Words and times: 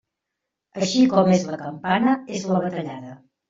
Així 0.79 1.03
com 1.11 1.31
és 1.37 1.47
la 1.51 1.61
campana, 1.67 2.17
és 2.41 2.51
la 2.57 2.61
batallada. 2.69 3.19